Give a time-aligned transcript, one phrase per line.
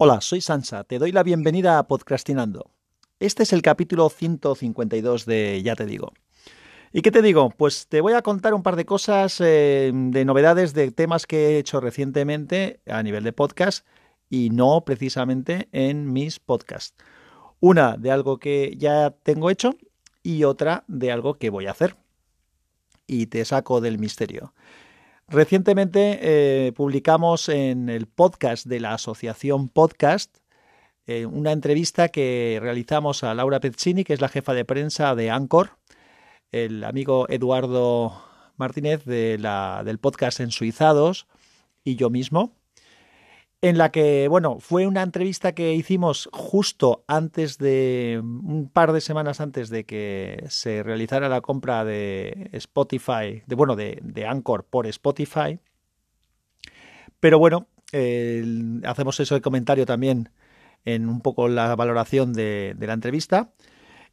[0.00, 2.70] Hola, soy Sansa, te doy la bienvenida a Podcastinando.
[3.18, 6.12] Este es el capítulo 152 de Ya te digo.
[6.92, 7.50] ¿Y qué te digo?
[7.50, 11.48] Pues te voy a contar un par de cosas eh, de novedades de temas que
[11.48, 13.84] he hecho recientemente a nivel de podcast
[14.30, 16.94] y no precisamente en mis podcasts.
[17.58, 19.74] Una de algo que ya tengo hecho
[20.22, 21.96] y otra de algo que voy a hacer.
[23.08, 24.54] Y te saco del misterio.
[25.30, 30.38] Recientemente eh, publicamos en el podcast de la Asociación Podcast
[31.06, 35.30] eh, una entrevista que realizamos a Laura Pezzini, que es la jefa de prensa de
[35.30, 35.70] Anchor,
[36.50, 38.22] el amigo Eduardo
[38.56, 41.26] Martínez de la, del podcast Ensuizados
[41.84, 42.57] y yo mismo
[43.60, 49.00] en la que, bueno, fue una entrevista que hicimos justo antes de, un par de
[49.00, 54.64] semanas antes de que se realizara la compra de Spotify, de, bueno, de, de Anchor
[54.64, 55.58] por Spotify.
[57.18, 57.66] Pero bueno,
[58.84, 60.30] hacemos eso de comentario también
[60.84, 63.52] en un poco la valoración de, de la entrevista.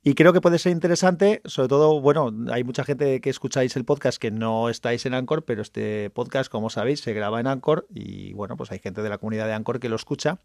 [0.08, 3.86] Y creo que puede ser interesante, sobre todo, bueno, hay mucha gente que escucháis el
[3.86, 7.88] podcast que no estáis en Anchor, pero este podcast, como sabéis, se graba en Anchor
[7.89, 10.38] y bueno, pues hay gente de la comunidad de Anchor que lo escucha.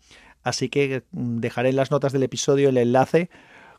[0.42, 3.28] Así que mm, dejaré en las notas del episodio el enlace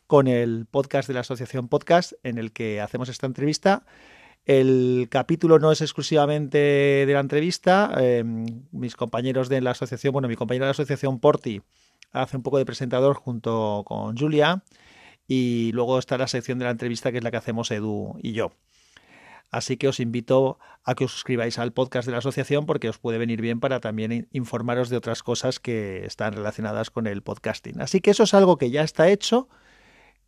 [0.06, 3.84] con el podcast de la Asociación Podcast en el que hacemos esta entrevista.
[4.44, 7.92] El capítulo no es exclusivamente de la entrevista.
[7.96, 11.60] Em, mis compañeros de la asociación, bueno, mi compañero de la asociación Porti
[12.12, 14.62] hace un poco de presentador junto con Julia
[15.26, 18.32] y luego está la sección de la entrevista que es la que hacemos Edu y
[18.32, 18.52] yo.
[19.52, 22.98] Así que os invito a que os suscribáis al podcast de la asociación porque os
[22.98, 27.80] puede venir bien para también informaros de otras cosas que están relacionadas con el podcasting.
[27.82, 29.48] Así que eso es algo que ya está hecho.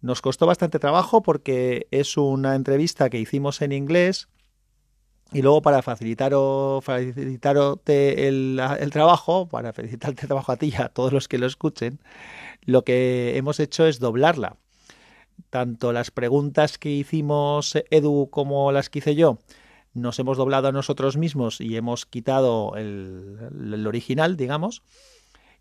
[0.03, 4.29] Nos costó bastante trabajo porque es una entrevista que hicimos en inglés
[5.33, 10.83] y luego para facilitaros, facilitarte el, el, trabajo, para facilitarte el trabajo a ti y
[10.83, 11.99] a todos los que lo escuchen,
[12.67, 14.59] lo que hemos hecho es doblarla
[15.51, 19.39] tanto las preguntas que hicimos Edu como las que hice yo,
[19.95, 24.83] nos hemos doblado a nosotros mismos y hemos quitado el, original, digamos.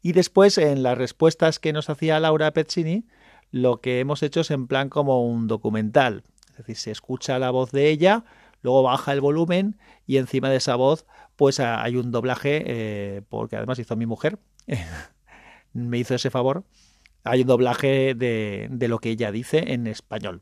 [0.02, 3.06] Y después, en las respuestas que nos hacía Laura Pezzini,
[3.52, 6.24] lo que hemos hecho es en plan como un documental.
[6.52, 8.26] Es decir, se escucha la voz de ella,
[8.64, 9.78] luego baja el volumen
[10.08, 11.06] y encima de esa voz,
[11.36, 14.40] pues hay un doblaje, eh, porque además hizo mi mujer,
[15.74, 16.64] me hizo ese favor
[17.23, 20.41] hay doblaje de, de lo que ella dice en español.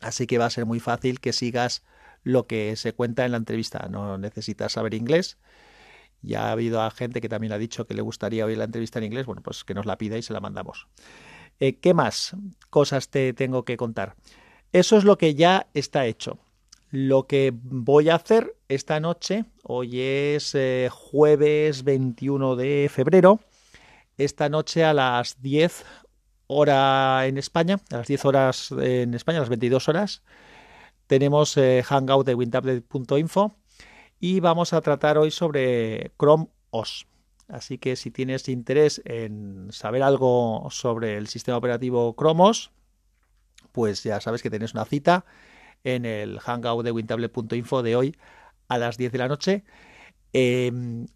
[0.00, 1.82] Así que va a ser muy fácil que sigas
[2.22, 3.88] lo que se cuenta en la entrevista.
[3.90, 5.38] No necesitas saber inglés.
[6.22, 9.04] Ya ha habido gente que también ha dicho que le gustaría oír la entrevista en
[9.04, 9.26] inglés.
[9.26, 10.88] Bueno, pues que nos la pida y se la mandamos.
[11.60, 12.34] Eh, ¿Qué más
[12.70, 14.16] cosas te tengo que contar?
[14.72, 16.38] Eso es lo que ya está hecho.
[16.90, 23.40] Lo que voy a hacer esta noche, hoy es eh, jueves 21 de febrero,
[24.18, 25.84] esta noche a las 10
[26.46, 30.22] hora en España, a las 10 horas en España, a las 22 horas,
[31.06, 33.56] tenemos eh, Hangout de wintablet.info
[34.20, 37.06] y vamos a tratar hoy sobre Chrome OS.
[37.48, 42.70] Así que si tienes interés en saber algo sobre el sistema operativo Chrome OS,
[43.72, 45.24] pues ya sabes que tienes una cita
[45.82, 48.16] en el Hangout de wintablet.info de hoy
[48.68, 49.64] a las 10 de la noche.
[50.32, 51.06] Em,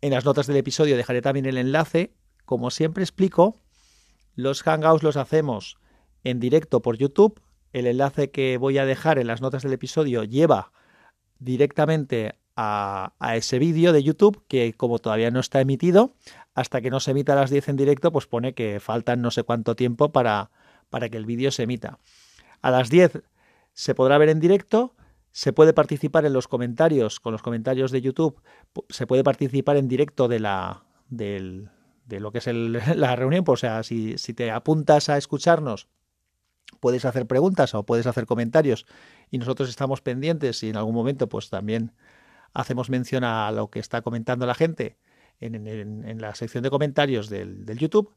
[0.00, 2.12] en las notas del episodio dejaré también el enlace
[2.46, 3.60] como siempre explico,
[4.34, 5.78] los hangouts los hacemos
[6.24, 7.40] en directo por YouTube.
[7.72, 10.72] El enlace que voy a dejar en las notas del episodio lleva
[11.38, 16.14] directamente a, ese vídeo de YouTube que como todavía no está emitido,
[16.54, 19.30] hasta que no se emita a las 10 en directo, pues pone que faltan no
[19.30, 20.50] sé cuánto tiempo para,
[20.88, 21.98] para que el vídeo se emita.
[22.62, 23.22] A las 10
[23.74, 24.94] se podrá ver en directo,
[25.32, 28.40] se puede participar en los comentarios, con los comentarios de YouTube,
[28.88, 31.68] se puede participar en directo de la, del,
[32.06, 32.46] de lo que es
[32.96, 33.44] la reunión.
[33.44, 35.88] Pues, o sea, si, si te apuntas a escucharnos,
[36.80, 38.86] puedes hacer preguntas o puedes hacer comentarios
[39.30, 41.92] y nosotros estamos pendientes y en algún momento pues también
[42.54, 44.96] hacemos mención a lo que está comentando la gente
[45.40, 48.14] en, en, la sección de comentarios del, del, YouTube.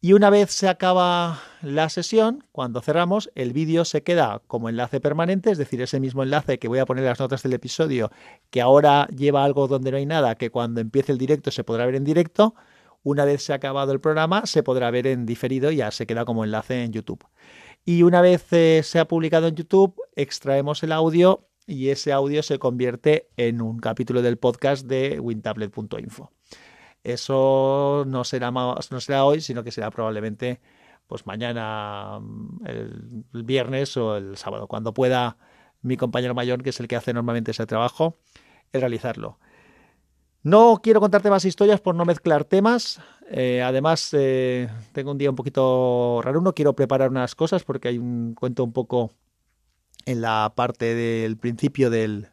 [0.00, 5.00] Y una vez se acaba la sesión, cuando cerramos, el vídeo se queda como enlace
[5.00, 8.10] permanente, es decir, ese mismo enlace que voy a poner en las notas del episodio,
[8.50, 11.86] que ahora lleva algo donde no hay nada, que cuando empiece el directo se podrá
[11.86, 12.54] ver en directo,
[13.06, 16.08] una vez se ha acabado el programa, se podrá ver en diferido y ya se
[16.08, 17.24] queda como enlace en YouTube.
[17.84, 22.42] Y una vez eh, se ha publicado en YouTube, extraemos el audio y ese audio
[22.42, 26.32] se convierte en un capítulo del podcast de wintablet.info.
[27.04, 30.60] Eso no será, no será hoy, sino que será probablemente
[31.06, 35.36] pues mañana, mm, el, viernes o el sábado, cuando pueda
[35.80, 38.18] mi compañero mayor, que es el que hace normalmente ese trabajo,
[38.72, 39.38] realizarlo.
[40.46, 43.00] No quiero contarte más historias por no mezclar temas.
[43.28, 46.40] Eh, además, eh, tengo un día un poquito raro.
[46.40, 49.10] No quiero preparar unas cosas porque hay un cuento un poco
[50.04, 52.28] en la parte del principio del,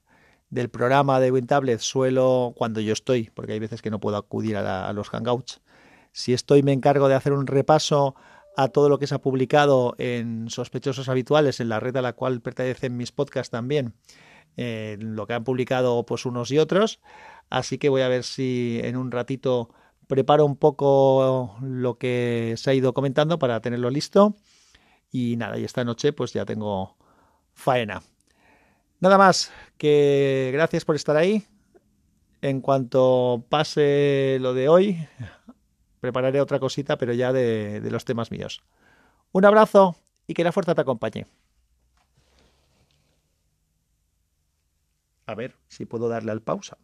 [0.52, 1.80] del programa de WinTablet.
[1.80, 5.64] Suelo, cuando yo estoy, porque hay veces que no puedo acudir a, los Hangouts,
[6.12, 8.14] si estoy me encargo de hacer un repaso
[8.56, 12.14] a todo lo que se ha publicado en Sospechosos Habituales, en la red a la
[12.14, 13.96] cual pertenecen mis podcasts también,
[14.56, 17.00] en lo que han publicado pues unos y otros.
[17.54, 19.70] Así que voy a ver si en un ratito
[20.08, 24.36] preparo un poco lo que se ha ido comentando para tenerlo listo.
[25.12, 26.98] Y nada, y esta noche pues ya tengo
[27.54, 28.02] faena.
[29.02, 31.46] Nada más, que gracias por estar ahí.
[32.42, 35.08] En cuanto pase lo de hoy,
[36.00, 38.64] prepararé otra cosita, pero ya de, de los temas míos.
[39.32, 39.96] Un abrazo
[40.26, 41.28] y que la fuerza te acompañe.
[45.28, 46.80] A ver si puedo darle al pausa.